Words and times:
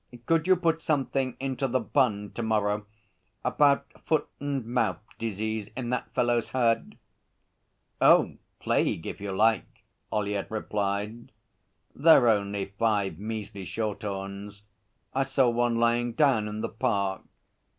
'Could 0.25 0.47
you 0.47 0.55
put 0.55 0.81
something 0.81 1.37
into 1.39 1.67
The 1.67 1.79
Bun 1.79 2.31
to 2.31 2.41
morrow 2.41 2.87
about 3.45 3.85
foot 4.03 4.27
and 4.39 4.65
mouth 4.65 4.97
disease 5.19 5.69
in 5.77 5.91
that 5.91 6.11
fellow's 6.15 6.49
herd?' 6.49 6.97
'Oh, 8.01 8.37
plague 8.59 9.05
if 9.05 9.21
you 9.21 9.31
like,' 9.31 9.83
Ollyett 10.11 10.49
replied. 10.49 11.31
'They're 11.93 12.29
only 12.29 12.73
five 12.79 13.19
measly 13.19 13.63
Shorthorns. 13.63 14.63
I 15.13 15.21
saw 15.21 15.49
one 15.49 15.75
lying 15.75 16.13
down 16.13 16.47
in 16.47 16.61
the 16.61 16.69
park. 16.69 17.21